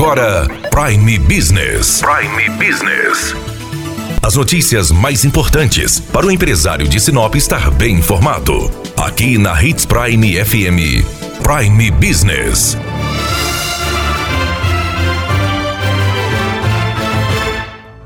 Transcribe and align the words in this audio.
agora 0.00 0.48
Prime 0.70 1.18
Business. 1.18 2.00
Prime 2.00 2.48
Business. 2.56 3.34
As 4.22 4.34
notícias 4.34 4.90
mais 4.90 5.26
importantes 5.26 6.00
para 6.00 6.24
o 6.24 6.30
empresário 6.30 6.88
de 6.88 6.98
Sinop 6.98 7.34
estar 7.34 7.70
bem 7.70 7.96
informado. 7.96 8.70
Aqui 8.96 9.36
na 9.36 9.62
Hits 9.62 9.84
Prime 9.84 10.42
FM. 10.42 11.04
Prime 11.42 11.90
Business. 11.90 12.78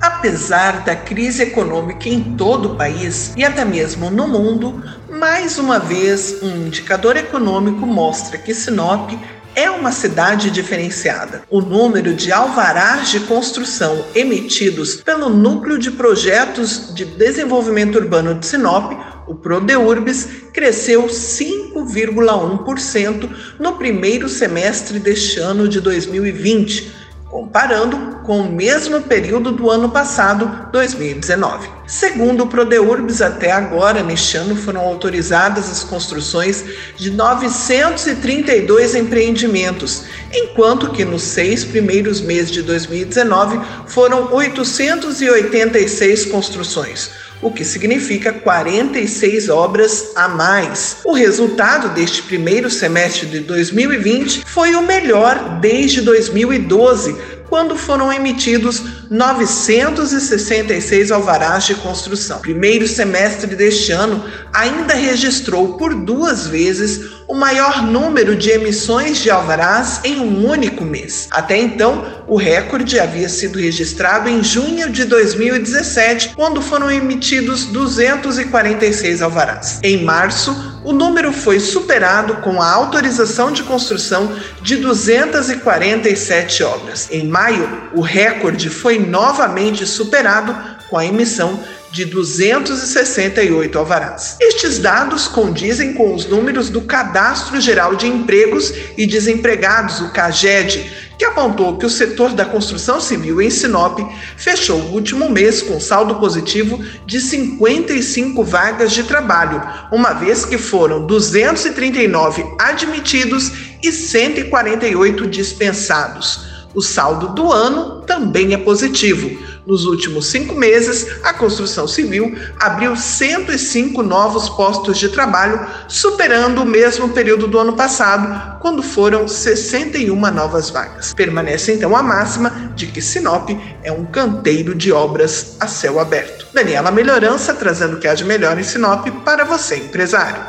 Apesar 0.00 0.84
da 0.84 0.96
crise 0.96 1.42
econômica 1.42 2.08
em 2.08 2.22
todo 2.22 2.72
o 2.72 2.76
país 2.76 3.34
e 3.36 3.44
até 3.44 3.66
mesmo 3.66 4.10
no 4.10 4.26
mundo, 4.26 4.82
mais 5.10 5.58
uma 5.58 5.78
vez 5.78 6.42
um 6.42 6.68
indicador 6.68 7.18
econômico 7.18 7.84
mostra 7.84 8.38
que 8.38 8.54
Sinop 8.54 9.12
é 9.54 9.70
uma 9.70 9.92
cidade 9.92 10.50
diferenciada. 10.50 11.42
O 11.50 11.60
número 11.60 12.14
de 12.14 12.32
alvarás 12.32 13.10
de 13.10 13.20
construção 13.20 14.02
emitidos 14.14 14.94
pelo 14.96 15.28
Núcleo 15.28 15.78
de 15.78 15.90
Projetos 15.90 16.94
de 16.94 17.04
Desenvolvimento 17.04 17.96
Urbano 17.96 18.34
de 18.34 18.46
Sinop, 18.46 18.94
o 19.26 19.34
Prodeurbis, 19.34 20.28
cresceu 20.52 21.06
5,1% 21.06 23.28
no 23.58 23.76
primeiro 23.76 24.28
semestre 24.28 24.98
deste 24.98 25.38
ano 25.38 25.66
de 25.68 25.80
2020 25.80 27.01
comparando 27.32 28.18
com 28.24 28.40
o 28.40 28.52
mesmo 28.52 29.00
período 29.00 29.52
do 29.52 29.70
ano 29.70 29.88
passado, 29.88 30.68
2019. 30.70 31.66
Segundo 31.86 32.44
o 32.44 32.46
Prodeurbs, 32.46 33.22
até 33.22 33.50
agora, 33.50 34.02
neste 34.02 34.36
ano, 34.36 34.54
foram 34.54 34.82
autorizadas 34.82 35.70
as 35.70 35.82
construções 35.82 36.62
de 36.94 37.10
932 37.10 38.94
empreendimentos, 38.94 40.04
enquanto 40.30 40.90
que 40.90 41.06
nos 41.06 41.22
seis 41.22 41.64
primeiros 41.64 42.20
meses 42.20 42.50
de 42.50 42.60
2019 42.60 43.58
foram 43.86 44.30
886 44.30 46.26
construções 46.26 47.31
o 47.42 47.50
que 47.50 47.64
significa 47.64 48.32
46 48.32 49.48
obras 49.48 50.12
a 50.14 50.28
mais. 50.28 50.98
O 51.04 51.12
resultado 51.12 51.88
deste 51.88 52.22
primeiro 52.22 52.70
semestre 52.70 53.26
de 53.26 53.40
2020 53.40 54.44
foi 54.46 54.74
o 54.76 54.82
melhor 54.82 55.58
desde 55.60 56.00
2012, 56.00 57.16
quando 57.48 57.76
foram 57.76 58.10
emitidos 58.12 59.01
966 59.12 61.10
alvarás 61.10 61.64
de 61.64 61.74
construção. 61.74 62.38
Primeiro 62.38 62.88
semestre 62.88 63.54
deste 63.54 63.92
ano 63.92 64.24
ainda 64.54 64.94
registrou 64.94 65.76
por 65.76 65.94
duas 65.94 66.46
vezes 66.46 67.12
o 67.28 67.34
maior 67.34 67.82
número 67.82 68.34
de 68.34 68.50
emissões 68.50 69.18
de 69.18 69.30
alvarás 69.30 70.00
em 70.02 70.18
um 70.18 70.48
único 70.48 70.84
mês. 70.84 71.28
Até 71.30 71.58
então, 71.58 72.24
o 72.26 72.36
recorde 72.36 72.98
havia 72.98 73.28
sido 73.28 73.58
registrado 73.58 74.28
em 74.28 74.42
junho 74.42 74.90
de 74.90 75.04
2017, 75.04 76.32
quando 76.34 76.62
foram 76.62 76.90
emitidos 76.90 77.66
246 77.66 79.22
alvarás. 79.22 79.78
Em 79.82 80.02
março, 80.04 80.72
o 80.84 80.92
número 80.92 81.32
foi 81.32 81.60
superado 81.60 82.36
com 82.36 82.60
a 82.60 82.70
autorização 82.70 83.52
de 83.52 83.62
construção 83.62 84.34
de 84.60 84.76
247 84.76 86.64
obras. 86.64 87.08
Em 87.10 87.28
maio, 87.28 87.90
o 87.94 88.00
recorde 88.00 88.68
foi 88.68 88.98
novamente 89.02 89.86
superado 89.86 90.54
com 90.88 90.98
a 90.98 91.06
emissão 91.06 91.58
de 91.92 92.06
268 92.06 93.78
alvarás. 93.78 94.36
Estes 94.40 94.78
dados 94.78 95.28
condizem 95.28 95.92
com 95.92 96.14
os 96.14 96.26
números 96.26 96.70
do 96.70 96.80
Cadastro 96.80 97.60
Geral 97.60 97.94
de 97.94 98.06
Empregos 98.06 98.72
e 98.96 99.06
Desempregados, 99.06 100.00
o 100.00 100.10
CAGED, 100.10 100.90
que 101.18 101.24
apontou 101.26 101.76
que 101.76 101.86
o 101.86 101.90
setor 101.90 102.32
da 102.32 102.46
construção 102.46 103.00
civil 103.00 103.40
em 103.40 103.50
Sinop 103.50 103.98
fechou 104.36 104.80
o 104.80 104.92
último 104.92 105.28
mês 105.30 105.62
com 105.62 105.78
saldo 105.78 106.16
positivo 106.16 106.82
de 107.06 107.20
55 107.20 108.42
vagas 108.42 108.92
de 108.92 109.04
trabalho, 109.04 109.62
uma 109.92 110.14
vez 110.14 110.44
que 110.46 110.56
foram 110.56 111.06
239 111.06 112.44
admitidos 112.58 113.52
e 113.82 113.92
148 113.92 115.26
dispensados. 115.26 116.51
O 116.74 116.80
saldo 116.80 117.28
do 117.28 117.52
ano 117.52 118.00
também 118.02 118.54
é 118.54 118.58
positivo. 118.58 119.30
Nos 119.66 119.84
últimos 119.84 120.26
cinco 120.26 120.54
meses, 120.54 121.06
a 121.22 121.32
construção 121.32 121.86
civil 121.86 122.34
abriu 122.58 122.96
105 122.96 124.02
novos 124.02 124.48
postos 124.48 124.98
de 124.98 125.08
trabalho, 125.08 125.66
superando 125.86 126.62
o 126.62 126.66
mesmo 126.66 127.10
período 127.10 127.46
do 127.46 127.58
ano 127.58 127.74
passado, 127.74 128.58
quando 128.60 128.82
foram 128.82 129.28
61 129.28 130.16
novas 130.32 130.70
vagas. 130.70 131.14
Permanece 131.14 131.72
então 131.72 131.96
a 131.96 132.02
máxima 132.02 132.72
de 132.74 132.86
que 132.86 133.00
Sinop 133.00 133.50
é 133.84 133.92
um 133.92 134.04
canteiro 134.04 134.74
de 134.74 134.90
obras 134.90 135.56
a 135.60 135.68
céu 135.68 136.00
aberto. 136.00 136.46
Daniela 136.52 136.90
Melhorança 136.90 137.54
trazendo 137.54 137.96
o 137.96 138.00
que 138.00 138.08
há 138.08 138.14
de 138.14 138.24
melhor 138.24 138.58
em 138.58 138.64
Sinop 138.64 139.06
para 139.24 139.44
você, 139.44 139.76
empresário. 139.76 140.42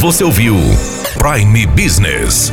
Você 0.00 0.22
ouviu 0.24 0.56
Prime 1.18 1.66
Business 1.66 2.52